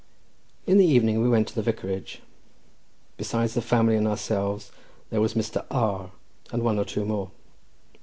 [0.65, 2.23] In the evening we went to the vicarage.
[3.17, 4.71] Besides the family and ourselves,
[5.11, 5.63] there was Mr.
[5.69, 6.09] R—,
[6.51, 7.29] and one or two more.